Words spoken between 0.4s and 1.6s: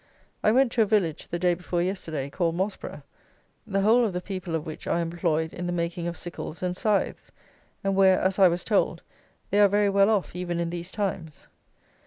I went to a village, the day